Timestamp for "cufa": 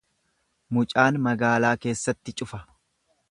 2.41-2.63